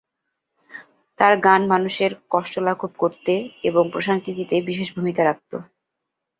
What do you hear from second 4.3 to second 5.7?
দিতে বিশেষ ভূমিকা রাখত।